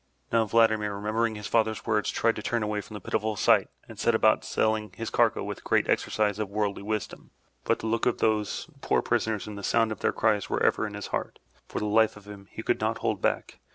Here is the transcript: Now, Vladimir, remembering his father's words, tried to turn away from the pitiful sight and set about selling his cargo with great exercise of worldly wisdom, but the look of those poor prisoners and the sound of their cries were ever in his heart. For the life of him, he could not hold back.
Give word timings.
Now, 0.31 0.45
Vladimir, 0.45 0.95
remembering 0.95 1.35
his 1.35 1.45
father's 1.45 1.85
words, 1.85 2.09
tried 2.09 2.35
to 2.37 2.41
turn 2.41 2.63
away 2.63 2.81
from 2.81 2.95
the 2.95 2.99
pitiful 2.99 3.35
sight 3.35 3.69
and 3.87 3.99
set 3.99 4.15
about 4.15 4.43
selling 4.43 4.91
his 4.97 5.11
cargo 5.11 5.43
with 5.43 5.63
great 5.63 5.87
exercise 5.87 6.39
of 6.39 6.49
worldly 6.49 6.81
wisdom, 6.81 7.29
but 7.65 7.77
the 7.77 7.85
look 7.85 8.07
of 8.07 8.17
those 8.17 8.67
poor 8.81 9.03
prisoners 9.03 9.45
and 9.45 9.59
the 9.59 9.63
sound 9.63 9.91
of 9.91 9.99
their 9.99 10.11
cries 10.11 10.49
were 10.49 10.63
ever 10.63 10.87
in 10.87 10.95
his 10.95 11.05
heart. 11.13 11.37
For 11.67 11.77
the 11.77 11.85
life 11.85 12.17
of 12.17 12.25
him, 12.27 12.47
he 12.49 12.63
could 12.63 12.81
not 12.81 12.97
hold 12.97 13.21
back. 13.21 13.59